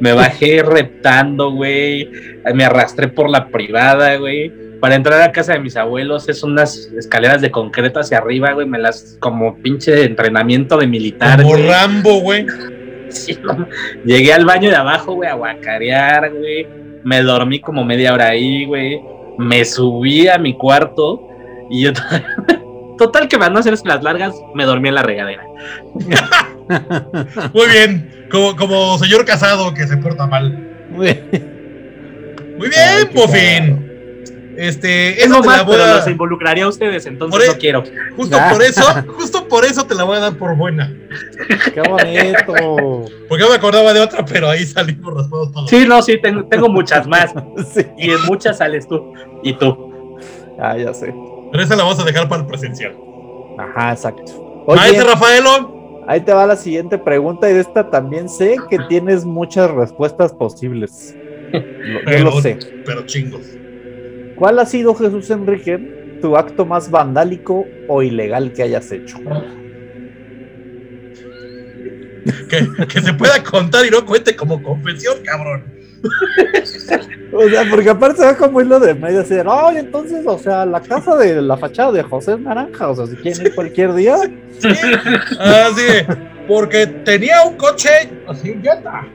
[0.00, 2.10] Me bajé reptando, güey.
[2.54, 4.50] Me arrastré por la privada, güey.
[4.80, 8.66] Para entrar a casa de mis abuelos es unas escaleras de concreto hacia arriba, güey.
[8.66, 11.42] Me las como pinche entrenamiento de militar.
[11.42, 11.56] Como.
[11.56, 12.46] Rambo, güey.
[13.10, 13.66] Sí, no.
[14.04, 16.64] Llegué al baño de abajo, güey, a guacarear, güey.
[17.02, 19.00] Me dormí como media hora ahí, güey.
[19.36, 21.26] Me subí a mi cuarto
[21.70, 21.90] y yo.
[22.98, 25.42] Total que para no hacer las largas, me dormí en la regadera.
[27.54, 28.26] Muy bien.
[28.30, 30.86] Como, como señor casado que se porta mal.
[30.90, 31.06] Muy
[32.68, 33.86] bien, qué Pofín.
[34.56, 35.96] Este, Es eso lo te más, la voy pero a.
[35.96, 37.82] los involucraría a ustedes, entonces Por e- no quiero.
[38.16, 38.50] Justo Ah.
[38.52, 38.82] por eso,
[39.16, 40.94] justo por eso te la voy a dar por buena.
[41.72, 43.06] Qué bonito.
[43.28, 45.70] Porque yo me acordaba de otra, pero ahí salimos raspados todos.
[45.70, 47.32] Sí, no, sí, tengo, tengo muchas más.
[47.72, 47.86] Sí.
[47.96, 49.14] Y en muchas sales tú.
[49.42, 50.18] Y tú.
[50.60, 51.14] Ah, ya sé.
[51.52, 52.94] Pero esa la vamos a dejar para el presencial.
[53.58, 54.62] Ajá, exacto.
[54.66, 55.79] Oye, Maestro Rafaelo.
[56.10, 60.32] Ahí te va la siguiente pregunta y de esta también sé que tienes muchas respuestas
[60.32, 61.16] posibles.
[61.52, 62.58] Lo- Yo lo sé.
[62.84, 63.58] pero chingos.
[64.34, 65.78] ¿Cuál ha sido, Jesús Enrique,
[66.20, 69.18] tu acto más vandálico o ilegal que hayas hecho?
[72.48, 75.72] Que, que se pueda contar y no cuente como confesión, cabrón.
[77.32, 80.26] O sea, porque aparte se va como hilo de medio así de, no, y entonces,
[80.26, 83.46] o sea, la casa de la fachada de José es naranja, o sea, si quieren
[83.46, 84.16] ir cualquier día,
[84.58, 84.68] Sí.
[85.38, 86.06] Así de,
[86.46, 89.06] porque tenía un coche así, ya está.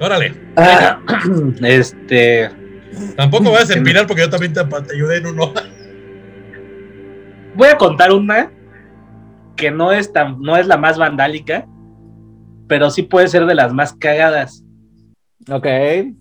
[0.00, 0.34] Órale.
[1.62, 2.50] Este.
[3.16, 5.52] Tampoco vayas a empinar porque yo también te, te ayudé en uno.
[7.54, 8.50] Voy a contar una
[9.56, 11.66] que no es tan, no es la más vandálica,
[12.66, 14.61] pero sí puede ser de las más cagadas.
[15.50, 15.66] Ok,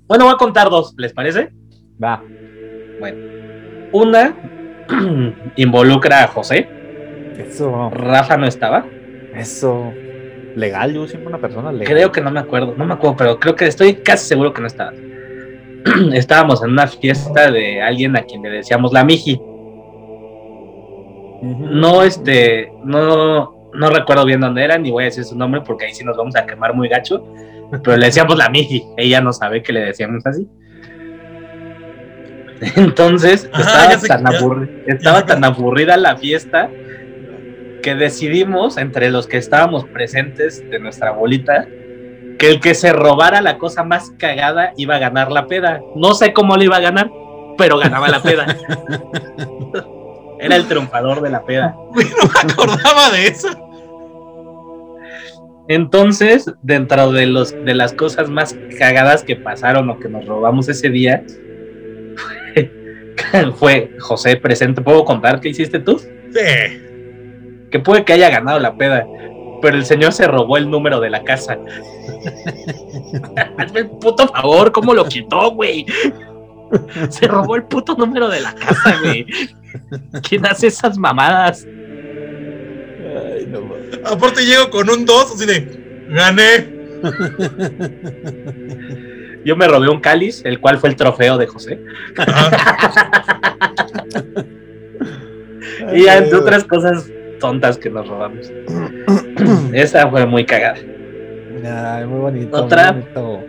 [0.07, 1.51] Bueno, voy a contar dos, ¿les parece?
[2.03, 2.23] va.
[3.93, 4.37] Una
[5.57, 6.69] involucra a José,
[7.37, 8.87] Eso, Rafa no estaba.
[9.33, 9.93] eso.
[10.55, 11.93] Legal, yo siempre una persona legal.
[11.93, 14.61] Creo que no me acuerdo, no me acuerdo, pero creo que estoy casi seguro que
[14.61, 14.93] no estaba.
[16.13, 19.39] Estábamos en una fiesta de alguien a quien le decíamos la Miji.
[21.41, 25.85] No, este, no, no recuerdo bien dónde era, ni voy a decir su nombre porque
[25.85, 27.23] ahí sí nos vamos a quemar muy gacho.
[27.71, 30.47] Pero le decíamos la Miji, ella no sabe que le decíamos así.
[32.75, 36.69] Entonces Ajá, estaba, tan, estaba aburrida la fiesta
[37.81, 41.67] que decidimos entre los que estábamos presentes de nuestra bolita
[42.37, 45.79] que el que se robara la cosa más cagada iba a ganar la peda.
[45.95, 47.09] No sé cómo le iba a ganar,
[47.57, 48.45] pero ganaba la peda.
[50.39, 51.75] Era el triunfador de la peda.
[51.93, 53.49] No me acordaba de eso.
[55.73, 60.67] Entonces, dentro de los de las cosas más cagadas que pasaron o que nos robamos
[60.67, 61.23] ese día,
[62.17, 64.81] fue, fue José presente.
[64.81, 65.97] ¿Puedo contar qué hiciste tú?
[65.97, 66.09] Sí.
[67.71, 69.07] Que puede que haya ganado la peda,
[69.61, 71.57] pero el señor se robó el número de la casa.
[73.57, 75.85] Hazme el puto favor, ¿cómo lo quitó, güey?
[77.07, 79.25] Se robó el puto número de la casa, güey.
[80.27, 81.65] ¿Quién hace esas mamadas?
[81.65, 83.70] Ay, no.
[84.05, 86.81] Aparte llego con un 2, así de, gané.
[89.45, 91.79] Yo me robé un cáliz, el cual fue el trofeo de José.
[95.93, 97.09] Y entre otras cosas
[97.39, 98.51] tontas que nos robamos.
[99.73, 100.79] Esa fue muy cagada.
[101.63, 102.63] Ay, muy bonito.
[102.63, 102.93] Otra.
[102.93, 103.43] muy bonito.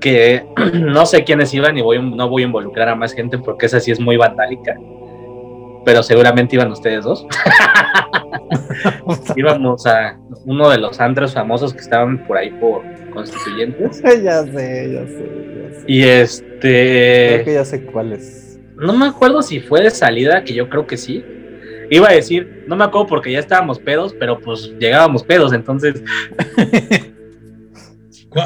[0.00, 0.44] Que
[0.74, 3.80] no sé quiénes iban y voy, no voy a involucrar a más gente porque esa
[3.80, 4.76] sí es muy vandálica.
[5.88, 7.26] Pero seguramente iban ustedes dos.
[9.36, 14.02] Íbamos a uno de los antros famosos que estaban por ahí por constituyentes.
[14.02, 15.84] ya sé, ya sé, ya sé.
[15.86, 17.42] Y Creo este.
[17.42, 18.60] que ya sé cuál es.
[18.76, 21.24] No me acuerdo si fue de salida, que yo creo que sí.
[21.88, 26.02] Iba a decir, no me acuerdo porque ya estábamos pedos, pero pues llegábamos pedos, entonces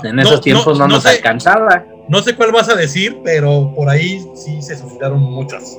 [0.04, 1.84] en esos tiempos no, nos sé, alcanzaba.
[2.08, 5.76] no sé cuál vas a decir, pero por ahí sí se suscitaron muchas.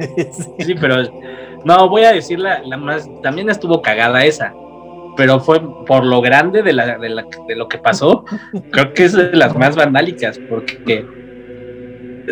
[0.58, 0.74] Sí.
[0.80, 0.96] Pero
[1.64, 4.54] no, voy a decir la, la más, también estuvo cagada esa,
[5.16, 8.24] pero fue por lo grande de, la, de, la- de lo que pasó,
[8.70, 11.04] creo que es de las más vandálicas, porque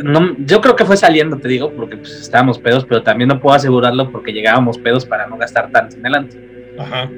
[0.02, 3.40] no, yo creo que fue saliendo, te digo, porque pues estábamos pedos, pero también no
[3.40, 6.40] puedo asegurarlo porque llegábamos pedos para no gastar tanto en el antro.
[6.78, 7.11] Ajá.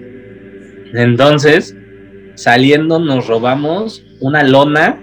[0.95, 1.77] Entonces,
[2.35, 4.99] saliendo nos robamos una lona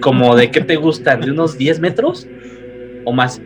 [0.00, 2.26] como de qué te gustan, de unos 10 metros
[3.04, 3.40] o más.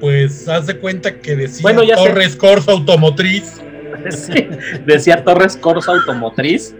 [0.00, 2.08] Pues haz de cuenta que decía Bueno, ya sé.
[2.08, 3.60] Torres Corso Automotriz.
[4.10, 4.46] Sí,
[4.86, 6.74] decía Torres Corso Automotriz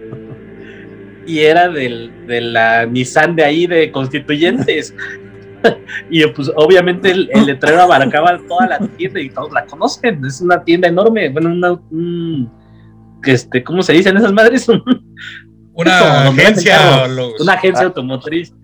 [1.26, 4.94] y era del, de la Nissan de ahí de Constituyentes.
[6.08, 10.24] Y pues obviamente el, el letrero abarcaba toda la tienda y todos la conocen.
[10.24, 11.28] Es una tienda enorme.
[11.30, 12.48] Bueno, una, un-
[13.24, 14.68] este, ¿cómo se dicen esas madres?
[15.74, 16.78] Una agencia.
[17.40, 18.54] una agencia automotriz.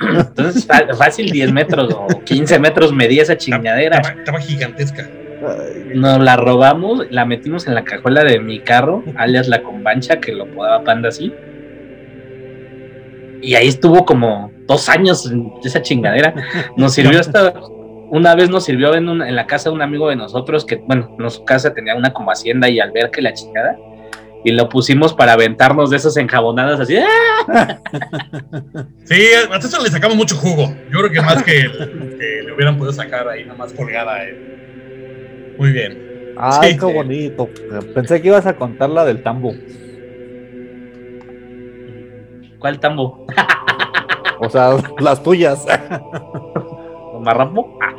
[0.00, 3.96] Entonces, fácil 10 metros o 15 metros medía esa chingadera.
[3.98, 5.08] Estaba, estaba gigantesca.
[5.94, 10.32] Nos la robamos, la metimos en la cajuela de mi carro, alias la combancha, que
[10.32, 11.32] lo podaba Panda así.
[13.40, 16.34] Y ahí estuvo como dos años en esa chingadera.
[16.76, 17.54] Nos sirvió hasta.
[18.10, 20.76] Una vez nos sirvió en, una- en la casa de un amigo de nosotros que,
[20.76, 23.76] bueno, en su casa tenía una como hacienda y alberca y la chingada.
[24.44, 26.96] Y lo pusimos para aventarnos de esas enjabonadas así.
[26.96, 27.80] ¡ah!
[29.04, 29.22] Sí,
[29.52, 30.72] hasta eso le sacamos mucho jugo.
[30.92, 34.24] Yo creo que más que, que le hubieran podido sacar ahí nomás colgada.
[34.24, 35.54] eh.
[35.58, 36.32] Muy bien.
[36.36, 36.78] Ay, Sí.
[36.78, 37.48] qué bonito.
[37.94, 39.52] Pensé que ibas a contar la del tambo.
[42.58, 43.26] ¿Cuál tambo?
[44.40, 45.66] O sea, las tuyas.
[47.20, 47.76] ¿Marrapo?
[47.82, 47.94] Ah,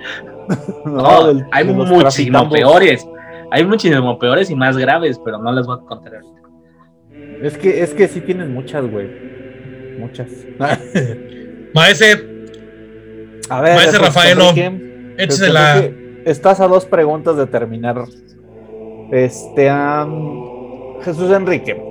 [0.86, 3.06] No, No, del- hay muchísimo peores.
[3.52, 6.40] Hay muchísimo peores y más graves, pero no les voy a contar ahorita.
[7.42, 9.10] Es que, es que sí tienen muchas, güey.
[9.98, 10.30] Muchas.
[11.74, 12.26] Maese,
[13.50, 15.78] A ver, Maese Rafaelo, Enrique, échese Jesús la.
[15.78, 18.04] Enrique, Estás a dos preguntas de terminar.
[19.12, 19.70] Este,
[21.02, 21.82] Jesús Enrique,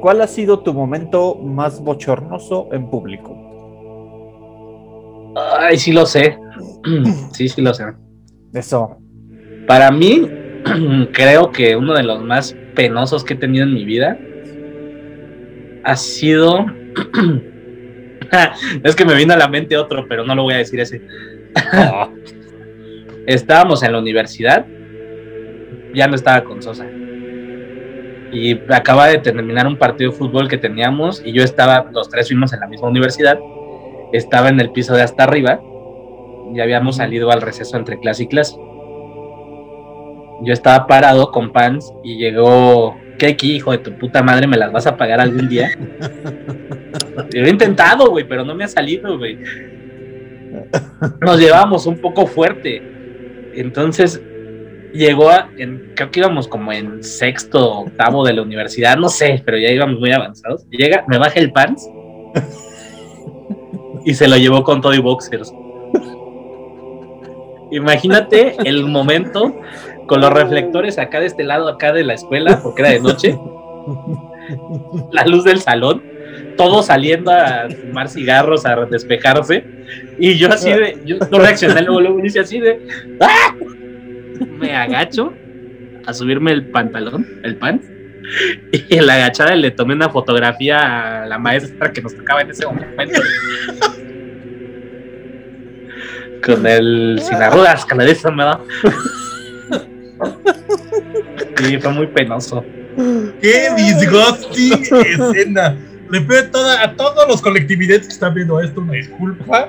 [0.00, 3.34] ¿cuál ha sido tu momento más bochornoso en público?
[5.58, 6.38] Ay, sí lo sé.
[7.32, 7.84] Sí, sí lo sé.
[8.52, 8.98] Eso.
[9.66, 10.28] Para mí,
[11.12, 14.18] creo que uno de los más penosos que he tenido en mi vida
[15.84, 16.66] ha sido.
[18.82, 21.02] es que me vino a la mente otro, pero no lo voy a decir ese.
[23.26, 24.66] Estábamos en la universidad,
[25.94, 26.86] ya no estaba con Sosa.
[28.32, 32.28] Y acaba de terminar un partido de fútbol que teníamos y yo estaba, los tres
[32.28, 33.38] fuimos en la misma universidad,
[34.12, 35.60] estaba en el piso de hasta arriba
[36.54, 38.56] y habíamos salido al receso entre clase y clase.
[40.44, 44.72] Yo estaba parado con pants y llegó Keki, hijo de tu puta madre, ¿me las
[44.72, 45.70] vas a pagar algún día?
[47.34, 49.38] Yo he intentado, güey, pero no me ha salido, güey.
[51.20, 52.82] Nos llevamos un poco fuerte.
[53.54, 54.20] Entonces
[54.92, 59.42] llegó a, en- creo que íbamos como en sexto, octavo de la universidad, no sé,
[59.44, 60.66] pero ya íbamos muy avanzados.
[60.70, 61.88] Llega, me baja el pants
[64.04, 65.52] y se lo llevó con todo y boxers.
[67.70, 69.54] Imagínate el momento
[70.06, 73.38] con los reflectores acá de este lado, acá de la escuela, porque era de noche.
[75.12, 76.02] La luz del salón,
[76.56, 79.64] todos saliendo a fumar cigarros, a despejarse.
[80.18, 82.80] Y yo así de, yo no reaccioné luego, luego hice así de,
[83.20, 83.54] ¡ah!
[84.58, 85.32] Me agacho
[86.06, 87.80] a subirme el pantalón, el pan.
[88.72, 92.50] Y en la agachada le tomé una fotografía a la maestra que nos tocaba en
[92.50, 93.20] ese momento.
[96.44, 98.60] Con el sin arrugas, canadiense me da.
[101.58, 102.64] Sí, fue muy penoso.
[103.40, 105.76] ¡Qué disgusting escena!
[106.10, 109.68] Le pido toda- a todos los colectividades que están viendo esto una disculpa.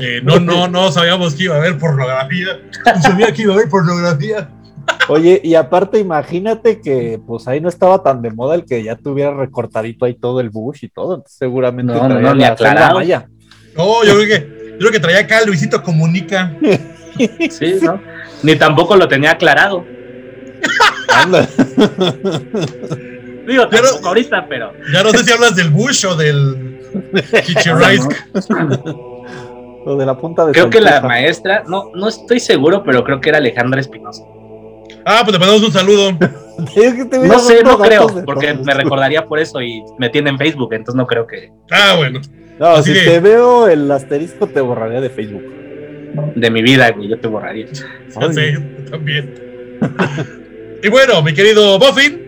[0.00, 2.58] Eh, no, no, no sabíamos que iba a haber pornografía.
[2.96, 4.48] No sabía que iba a haber pornografía.
[5.08, 8.96] Oye, y aparte, imagínate que pues ahí no estaba tan de moda el que ya
[8.96, 11.14] tuviera recortadito ahí todo el bush y todo.
[11.16, 12.98] entonces seguramente No, no, traía no, ni la aclarado.
[13.76, 16.56] No, yo creo que, yo creo que traía acá Luisito Comunica.
[17.50, 18.00] Sí, ¿no?
[18.42, 19.84] Ni tampoco lo tenía aclarado.
[21.14, 21.46] Anda.
[23.46, 24.72] Digo, Pero- tampoco ahorita, pero.
[24.92, 26.78] Ya no sé si hablas del Bush o del.
[29.84, 33.20] Lo de la punta de Creo que la maestra, no, no estoy seguro, pero creo
[33.20, 34.22] que era Alejandra Espinosa.
[35.04, 36.12] Ah, pues le mandamos un saludo.
[37.24, 40.94] No sé, no creo, porque me recordaría por eso y me tiene en Facebook, entonces
[40.96, 42.20] no creo que Ah, bueno.
[42.60, 45.42] No, Así si de- te veo el asterisco te borraría de Facebook.
[46.34, 47.66] De mi vida, güey, yo te borraría.
[47.66, 48.58] Ya sé,
[48.90, 49.34] también.
[50.82, 52.20] y bueno, mi querido Buffin,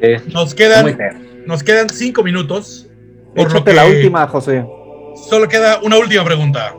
[0.00, 0.96] Eh, nos quedan,
[1.46, 2.88] nos quedan cinco minutos.
[3.34, 4.64] Por lo Échate que la última, José.
[5.28, 6.74] solo queda una última pregunta.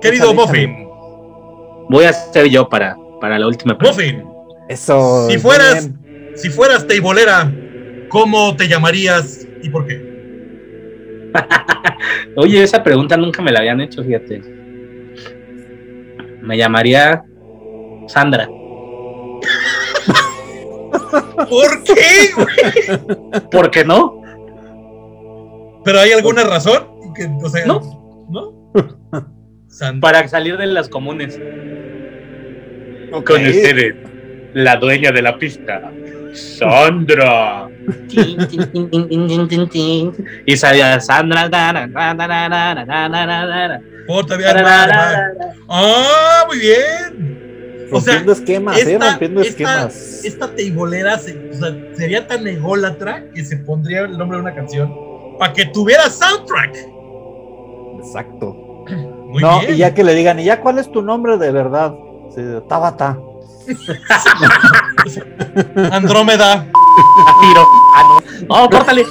[0.00, 0.88] Querido Échale, Buffin,
[1.90, 4.02] Voy a ser yo para, para la última pregunta.
[4.02, 4.22] Buffin,
[4.68, 5.28] Eso.
[5.30, 6.32] Si fueras- bien.
[6.36, 7.52] si fueras teibolera,
[8.08, 10.13] ¿cómo te llamarías y por qué?
[12.36, 14.42] Oye, esa pregunta nunca me la habían hecho, fíjate.
[16.42, 17.22] Me llamaría
[18.08, 18.48] Sandra.
[21.48, 22.32] ¿Por qué?
[22.34, 22.48] güey?
[23.50, 24.20] ¿Por qué no?
[25.84, 26.88] ¿Pero hay alguna razón?
[27.14, 28.26] Que, o sea, No.
[28.30, 28.72] ¿No?
[29.68, 30.00] Sandra.
[30.00, 31.38] Para salir de las comunes.
[33.10, 33.94] Con ustedes,
[34.54, 35.90] la dueña de la pista.
[36.32, 37.68] Sandra.
[40.46, 41.44] y salía Sandra.
[44.08, 44.46] Otra vez.
[45.68, 47.44] Ah, muy bien.
[47.90, 50.24] O rompiendo esquemas, eh, rompiendo esta, esquemas.
[50.24, 54.92] Esta teibolera sería tan ególatra que se pondría el nombre de una canción
[55.38, 56.76] para que tuviera soundtrack.
[57.98, 58.54] Exacto.
[59.28, 61.94] Muy no, y ya que le digan, ¿y ya cuál es tu nombre de verdad?
[62.34, 63.18] Sí, Tabata.
[65.90, 66.66] Andrómeda.
[67.26, 67.66] Zafiro.
[67.94, 68.22] Ah, no.
[68.48, 69.04] Oh, córtale.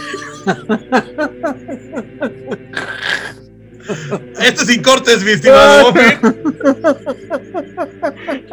[4.40, 6.18] Esto sin cortes, mi estimado Buffy.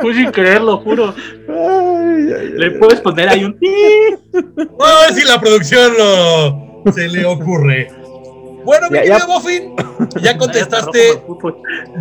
[0.00, 1.14] Fue sin quererlo, juro.
[1.48, 2.48] Ay, ay, ay.
[2.56, 3.56] Le puedes poner ahí un.
[4.32, 7.92] Vamos a ver si la producción lo, se le ocurre.
[8.64, 9.26] Bueno, mi Ya, querido ya.
[9.26, 9.70] Buffy,
[10.20, 11.22] ya contestaste,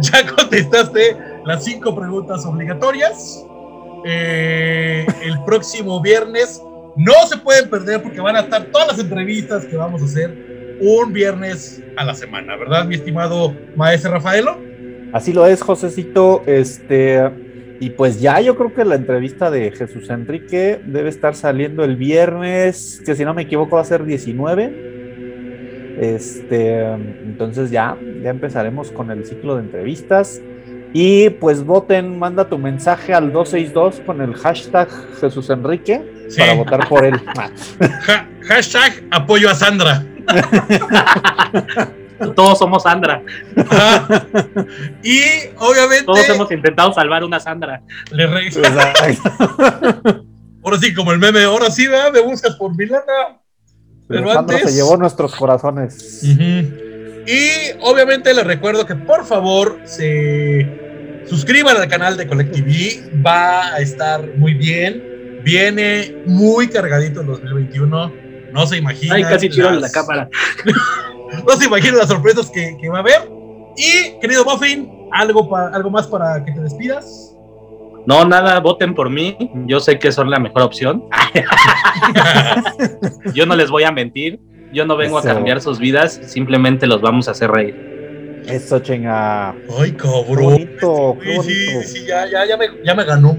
[0.02, 3.46] ya contestaste las cinco preguntas obligatorias.
[4.06, 6.62] Eh, el próximo viernes
[6.96, 10.78] no se pueden perder porque van a estar todas las entrevistas que vamos a hacer
[10.82, 14.58] un viernes a la semana, ¿verdad, mi estimado maestro Rafaelo?
[15.12, 16.44] Así lo es, Josecito.
[16.46, 17.22] Este,
[17.80, 21.96] y pues ya yo creo que la entrevista de Jesús Enrique debe estar saliendo el
[21.96, 24.90] viernes, que si no me equivoco va a ser 19.
[26.00, 30.42] Este, entonces ya, ya empezaremos con el ciclo de entrevistas.
[30.94, 34.90] Y pues voten, manda tu mensaje al 262 con el hashtag
[35.22, 36.40] Jesús Enrique Sí.
[36.40, 37.20] para votar por él.
[38.48, 40.04] Hashtag apoyo a Sandra.
[42.36, 43.22] Todos somos Sandra.
[43.56, 44.26] Ajá.
[45.04, 45.22] y
[45.58, 47.82] obviamente Todos hemos intentado salvar una Sandra.
[48.12, 49.04] le Exacto.
[50.64, 52.12] ahora sí como el meme, ahora sí, ¿verdad?
[52.12, 53.04] me buscas por mi lana.
[54.08, 56.24] Pero Alejandro antes- se llevó nuestros corazones.
[56.24, 56.68] Y
[57.82, 60.89] obviamente les recuerdo que por favor se
[61.30, 63.00] suscriban al canal de Colectiví.
[63.26, 65.42] Va a estar muy bien.
[65.44, 68.12] Viene muy cargadito el 2021.
[68.52, 69.18] No se imaginan.
[69.18, 70.30] Ay, casi tiro las- la cámara.
[71.48, 73.30] No se imaginan las sorpresas que, que va a haber.
[73.78, 77.36] Y querido Muffin, ¿algo, pa- ¿algo más para que te despidas?
[78.08, 79.38] No, nada, voten por mí.
[79.68, 81.04] Yo sé que son la mejor opción.
[83.34, 84.40] Yo no les voy a mentir.
[84.74, 85.30] Yo no vengo Eso.
[85.30, 87.76] a cambiar sus vidas, simplemente los vamos a hacer reír.
[88.52, 89.50] Eso, chinga.
[89.78, 90.44] Ay, Qué cabrón.
[90.44, 93.38] bonito, qué Sí, sí, ya, ya, ya, me, ya me ganó.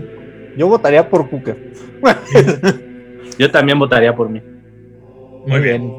[0.56, 1.72] Yo votaría por Cooker.
[3.38, 4.42] Yo también votaría por mí.
[5.46, 5.92] Muy bien.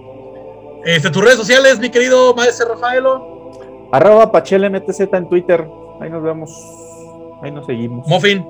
[0.85, 3.89] Este, tus redes sociales, mi querido maestro Rafaelo.
[3.91, 5.65] Arroba PachelMTZ en Twitter.
[5.99, 6.49] Ahí nos vemos.
[7.43, 8.07] Ahí nos seguimos.
[8.07, 8.45] Muffin.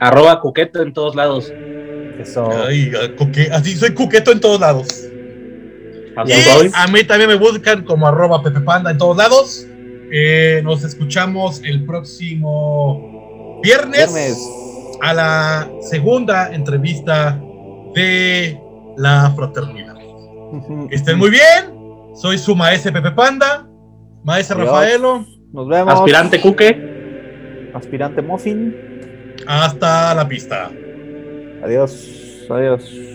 [0.00, 1.52] Arroba coqueto en todos lados.
[2.18, 2.50] Eso.
[2.66, 5.08] Ay, coque- así soy cuqueto en todos lados.
[6.16, 9.66] Así Y a mí también me buscan como arroba Pepe Panda en todos lados.
[10.12, 14.38] Eh, nos escuchamos el próximo viernes, Viernes.
[15.00, 17.40] a la segunda entrevista
[17.94, 18.60] de
[18.96, 19.96] la fraternidad.
[20.90, 21.72] Estén muy bien.
[22.14, 23.66] Soy su maestro Pepe Panda,
[24.22, 24.70] maestro Adiós.
[24.70, 25.24] Rafaelo.
[25.52, 25.94] Nos vemos.
[25.94, 27.70] Aspirante Cuque.
[27.74, 28.74] Aspirante Muffin.
[29.46, 30.70] Hasta la pista.
[31.62, 32.46] Adiós.
[32.50, 33.11] Adiós.